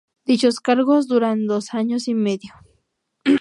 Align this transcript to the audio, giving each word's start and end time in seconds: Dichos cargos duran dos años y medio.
Dichos 0.29 0.59
cargos 0.67 1.07
duran 1.07 1.45
dos 1.45 1.75
años 1.75 2.07
y 2.07 2.15
medio. 2.15 2.51